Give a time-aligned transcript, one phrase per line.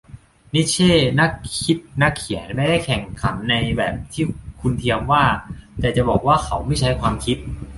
[0.53, 1.31] นิทเช่ นัก
[1.61, 4.23] คิดนักเขียนไม่ได้แข่งขันในแบบที่
[4.61, 5.23] คุณเทียมว่า
[5.79, 7.37] แต่จะบอกว่าเขาไม่ใช้ความคิด?